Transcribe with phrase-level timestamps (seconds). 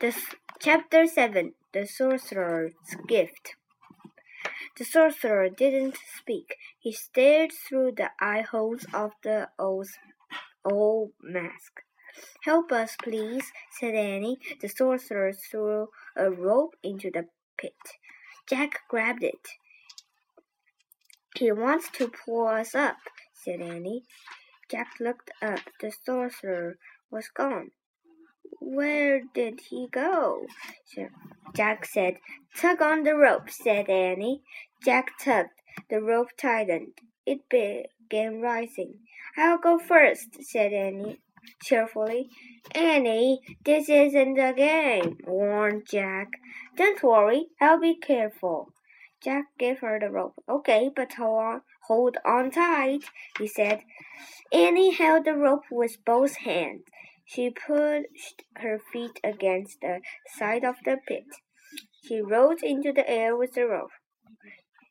[0.00, 0.16] The,
[0.58, 2.72] chapter 7 The Sorcerer's
[3.06, 3.54] Gift.
[4.78, 6.56] The sorcerer didn't speak.
[6.78, 9.88] He stared through the eye holes of the old,
[10.64, 11.82] old mask.
[12.44, 14.38] Help us, please, said Annie.
[14.62, 17.26] The sorcerer threw a rope into the
[17.58, 17.98] pit.
[18.48, 19.48] Jack grabbed it.
[21.36, 22.96] He wants to pull us up,
[23.34, 24.04] said Annie.
[24.70, 25.60] Jack looked up.
[25.78, 26.78] The sorcerer
[27.10, 27.72] was gone.
[28.60, 30.46] Where did he go?
[31.54, 32.18] Jack said.
[32.56, 34.42] Tug on the rope, said Annie.
[34.84, 35.50] Jack tugged.
[35.88, 36.98] The rope tightened.
[37.26, 39.00] It began rising.
[39.36, 41.20] I'll go first, said Annie
[41.62, 42.28] cheerfully.
[42.74, 46.28] Annie, this isn't a game, warned Jack.
[46.76, 48.72] Don't worry, I'll be careful.
[49.22, 50.34] Jack gave her the rope.
[50.48, 53.04] Okay, but hold on, hold on tight,
[53.38, 53.82] he said.
[54.52, 56.82] Annie held the rope with both hands.
[57.32, 60.00] She pushed her feet against the
[60.36, 61.26] side of the pit.
[62.02, 63.92] She rose into the air with the rope.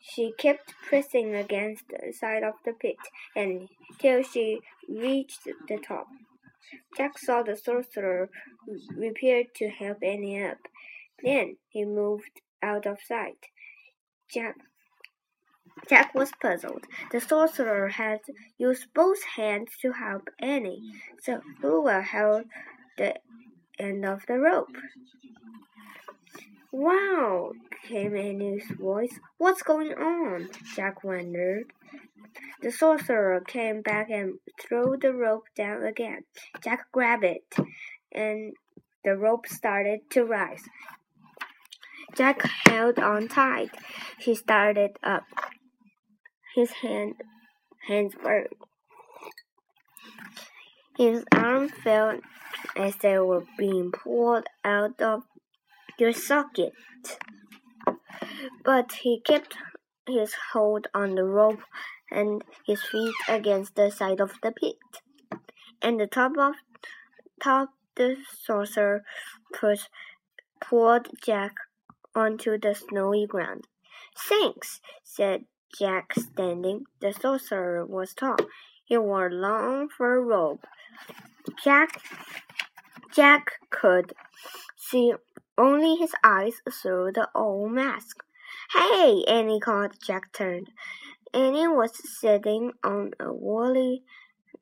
[0.00, 2.98] She kept pressing against the side of the pit
[3.34, 6.06] until she reached the top.
[6.96, 8.30] Jack saw the sorcerer
[9.04, 10.58] appeared to help Annie up.
[11.24, 13.46] Then he moved out of sight.
[14.32, 14.54] Jack
[15.88, 16.86] Jack was puzzled.
[17.10, 18.20] The sorcerer had
[18.58, 20.92] used both hands to help Annie,
[21.22, 22.44] so who will hold
[22.96, 23.16] the
[23.78, 24.76] end of the rope?
[26.72, 27.52] Wow,
[27.88, 29.18] came Annie's voice.
[29.38, 30.50] What's going on?
[30.76, 31.72] Jack wondered.
[32.62, 36.24] The sorcerer came back and threw the rope down again.
[36.62, 37.42] Jack grabbed it,
[38.12, 38.52] and
[39.04, 40.62] the rope started to rise.
[42.14, 43.70] Jack held on tight.
[44.18, 45.24] He started up.
[46.54, 47.14] His hand,
[47.86, 48.48] hands burned.
[50.96, 52.20] His arm felt
[52.76, 55.22] as they were being pulled out of
[55.98, 56.72] their socket.
[58.64, 59.56] But he kept
[60.06, 61.62] his hold on the rope
[62.10, 64.76] and his feet against the side of the pit.
[65.80, 66.54] And the top of
[67.42, 69.04] top the saucer
[69.52, 69.84] push
[70.60, 71.54] pulled Jack
[72.14, 73.66] onto the snowy ground.
[74.28, 75.44] Thanks, said
[75.78, 76.84] Jack standing.
[77.00, 78.36] The sorcerer was tall.
[78.84, 80.64] He wore a long fur robe.
[81.62, 82.00] Jack
[83.14, 84.12] Jack could
[84.76, 85.14] see
[85.58, 88.22] only his eyes through the old mask.
[88.72, 89.96] Hey, Annie called.
[90.00, 90.68] Jack turned.
[91.34, 94.02] Annie was sitting on a woolly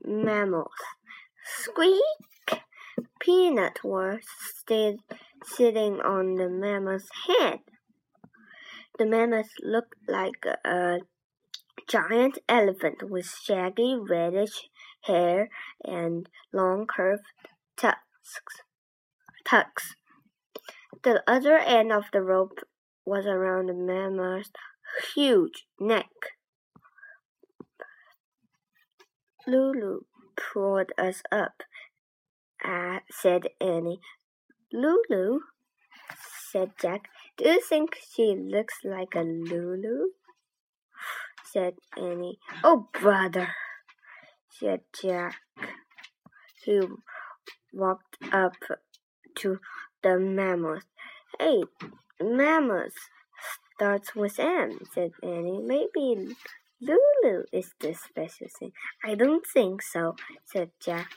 [0.05, 0.67] mammoth.
[1.45, 2.63] Squeak!
[3.21, 4.21] Peanut was
[4.55, 4.97] still
[5.45, 7.61] sitting on the mammoth's head.
[8.99, 10.99] The mammoth looked like a
[11.89, 14.69] giant elephant with shaggy reddish
[15.05, 15.49] hair
[15.85, 17.23] and long curved
[17.77, 18.61] tusks.
[21.05, 22.59] The other end of the rope
[23.05, 24.51] was around the mammoth's
[25.15, 26.11] huge neck.
[29.47, 30.01] Lulu
[30.37, 31.63] pulled us up,
[32.65, 34.01] uh, said Annie.
[34.73, 35.41] Lulu,
[36.51, 37.09] said Jack.
[37.39, 40.09] Do you think she looks like a Lulu?
[41.53, 42.41] said Annie.
[42.65, 43.55] Oh, brother,
[44.49, 45.37] said Jack.
[46.65, 46.81] He
[47.73, 48.55] walked up
[49.37, 49.61] to
[50.03, 50.87] the mammoth.
[51.39, 51.63] Hey,
[52.21, 52.97] mammoth
[53.75, 55.63] starts with M, said Annie.
[55.63, 56.35] Maybe
[56.81, 58.73] Lulu is the special thing.
[59.05, 61.13] I don't think so, said Jack.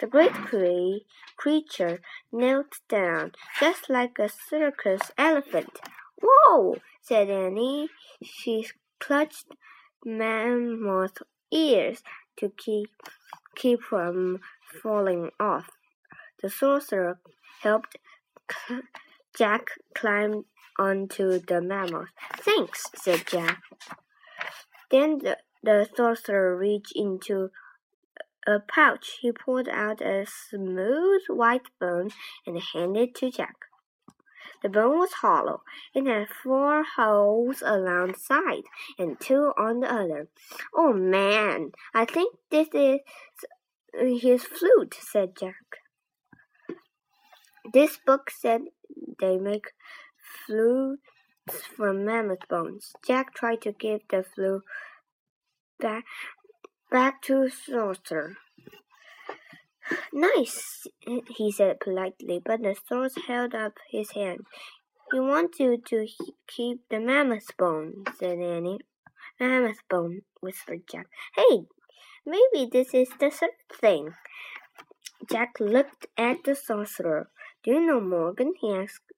[0.00, 1.04] The great cre
[1.36, 2.00] creature
[2.32, 5.80] knelt down, just like a circus elephant.
[6.20, 7.90] Whoa, said Annie.
[8.22, 8.66] She
[8.98, 9.48] clutched
[10.04, 12.02] Mammoth's ears
[12.38, 12.90] to keep,
[13.54, 14.40] keep from
[14.82, 15.70] falling off.
[16.40, 17.20] The sorcerer
[17.62, 17.98] helped
[19.36, 20.44] Jack climb
[20.78, 22.08] onto the mammoth.
[22.38, 23.62] Thanks, said Jack.
[24.92, 27.48] Then the, the sorcerer reached into
[28.46, 29.18] a pouch.
[29.20, 32.10] He pulled out a smooth white bone
[32.46, 33.56] and handed it to Jack.
[34.62, 35.62] The bone was hollow.
[35.94, 38.64] It had four holes along the side
[38.98, 40.28] and two on the other.
[40.74, 43.00] Oh man, I think this is
[44.22, 45.78] his flute, said Jack.
[47.72, 48.62] This book said
[49.18, 49.72] they make
[50.46, 51.02] flutes
[51.50, 52.92] from mammoth bones.
[53.06, 54.62] Jack tried to give the flute
[55.78, 56.04] back,
[56.90, 58.36] back to the Sorcerer.
[60.12, 60.86] Nice,
[61.36, 64.46] he said politely, but the Sorcerer held up his hand.
[65.12, 66.06] We want you to
[66.46, 68.78] keep the mammoth bone, said Annie.
[69.38, 71.06] Mammoth bone, whispered Jack.
[71.36, 71.64] Hey,
[72.24, 73.50] maybe this is the third
[73.80, 74.14] thing.
[75.30, 77.30] Jack looked at the sorcerer.
[77.62, 78.54] Do you know Morgan?
[78.60, 79.11] he asked.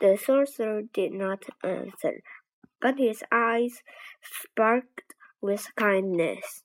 [0.00, 2.22] The sorcerer did not answer,
[2.80, 3.82] but his eyes
[4.22, 6.62] sparkled with kindness.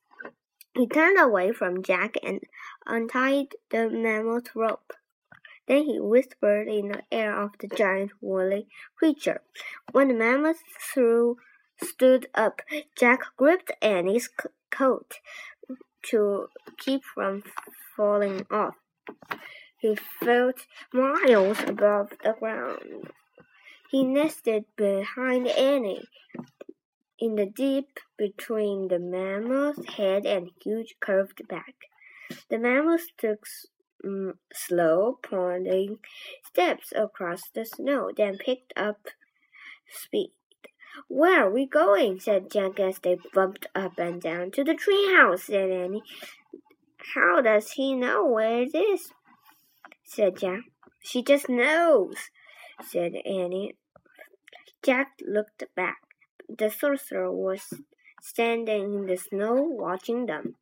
[0.76, 2.42] He turned away from Jack and
[2.86, 4.94] untied the mammoth rope.
[5.68, 8.68] Then he whispered in the ear of the giant woolly
[8.98, 9.42] creature.
[9.92, 10.62] When the mammoth
[10.94, 11.38] threw,
[11.82, 12.62] stood up,
[12.98, 14.30] Jack gripped Annie's
[14.70, 15.16] coat
[16.10, 16.48] to
[16.78, 17.44] keep from
[17.96, 18.76] falling off.
[19.84, 23.12] He felt miles above the ground.
[23.92, 26.08] He nested behind Annie,
[27.20, 31.76] in the deep between the mammoth's head and huge curved back.
[32.50, 33.46] The mammoth took
[34.06, 36.00] mm, slow, plodding
[36.48, 39.10] steps across the snow, then picked up
[39.90, 40.32] speed.
[41.10, 42.22] Where are we going?
[42.22, 44.52] said Jack as they bumped up and down.
[44.52, 46.04] To the treehouse, said Annie.
[47.16, 49.12] How does he know where it is?
[50.16, 50.62] Said Jack.
[51.02, 52.16] She just knows,
[52.82, 53.76] said Annie.
[54.84, 55.98] Jack looked back.
[56.48, 57.74] The sorcerer was
[58.22, 60.56] standing in the snow watching them.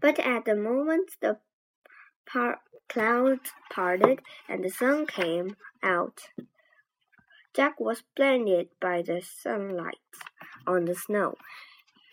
[0.00, 1.38] But at the moment the
[2.26, 6.20] par clouds parted and the sun came out,
[7.54, 9.98] Jack was blinded by the sunlight
[10.66, 11.34] on the snow.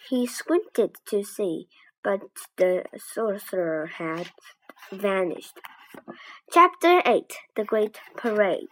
[0.10, 1.68] He squinted to see,
[2.04, 2.22] but
[2.58, 4.32] the sorcerer had
[4.92, 5.58] vanished.
[6.52, 8.68] Chapter 8 The Great Parade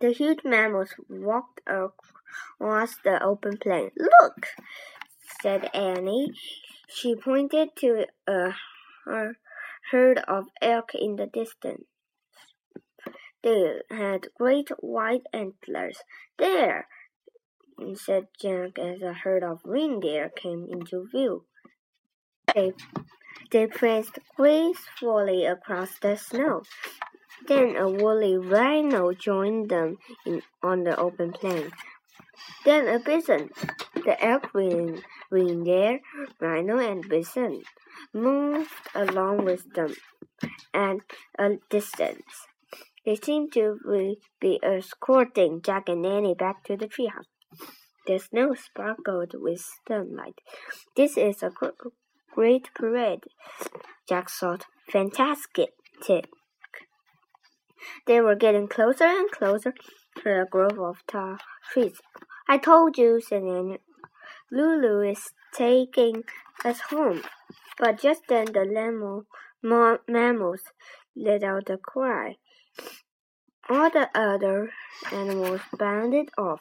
[0.00, 3.90] The huge mammals walked across the open plain.
[3.96, 4.46] Look,
[5.40, 6.32] said Annie.
[6.88, 8.52] She pointed to a
[9.90, 11.84] herd of elk in the distance.
[13.42, 15.98] They had great white antlers.
[16.38, 16.88] There,
[17.94, 21.46] said Jack as a herd of reindeer came into view.
[22.54, 22.72] They,
[23.50, 26.62] they pranced gracefully across the snow.
[27.46, 31.70] Then a woolly rhino joined them in, on the open plain.
[32.64, 33.50] Then a bison.
[33.94, 34.52] The elk
[35.30, 36.00] reindeer,
[36.40, 37.62] rhino, and bison
[38.12, 39.94] moved along with them
[40.72, 40.96] at
[41.38, 42.46] a distance.
[43.04, 43.78] They seemed to
[44.40, 47.28] be escorting Jack and Annie back to the treehouse.
[48.06, 50.40] The snow sparkled with sunlight.
[50.96, 51.50] This is a
[52.34, 53.24] great parade,
[54.08, 54.66] Jack thought.
[54.88, 55.70] Fantastic.
[58.06, 59.74] They were getting closer and closer
[60.22, 61.38] to a grove of tall
[61.72, 62.00] trees.
[62.48, 63.78] I told you, said Annie.
[64.50, 66.24] Lulu is taking
[66.64, 67.22] us home.
[67.78, 69.26] But just then the lemon,
[69.62, 70.62] mammals
[71.16, 72.36] let out a cry.
[73.68, 74.72] All the other
[75.12, 76.60] animals bounded off.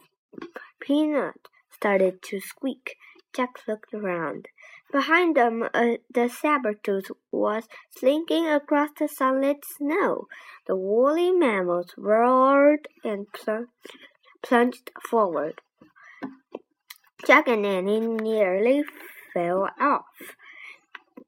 [0.80, 2.96] Peanut started to squeak.
[3.36, 4.48] Jack looked around.
[4.92, 10.28] Behind them, uh, the saber-tooth was slinking across the sunlit snow.
[10.66, 13.66] The woolly mammals roared and pl
[14.42, 15.62] plunged forward.
[17.26, 18.84] Jack and Annie nearly
[19.34, 20.36] fell off.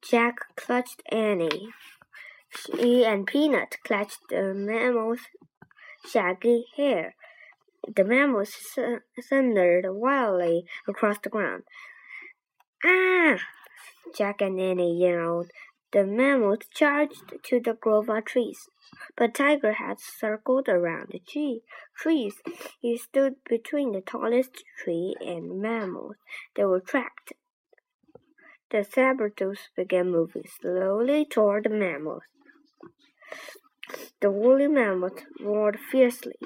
[0.02, 1.70] Jack clutched Annie.
[2.50, 5.22] She and Peanut clutched the mammal's
[6.10, 7.16] shaggy hair.
[7.96, 8.56] The mammals
[9.30, 11.64] thundered wildly across the ground.
[12.84, 13.38] Ah!
[14.16, 15.52] Jack and Annie yelled.
[15.92, 18.70] The mammoth charged to the grove of trees.
[19.18, 21.64] But Tiger had circled around the tree,
[21.96, 22.36] trees.
[22.80, 26.16] He stood between the tallest tree and the mammals.
[26.56, 27.34] They were trapped.
[28.70, 32.24] The saber-tooth began moving slowly toward the mammoth.
[34.22, 36.38] The woolly mammoth roared fiercely,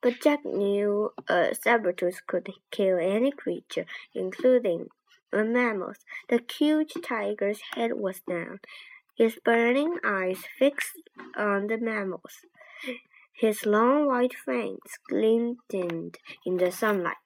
[0.00, 4.88] but Jack knew a saber-tooth could kill any creature, including
[5.32, 6.04] a mammoth.
[6.28, 8.60] The huge tiger's head was down,
[9.16, 11.02] his burning eyes fixed
[11.36, 12.44] on the mammals.
[13.32, 17.16] His long white fangs glinted in the sunlight.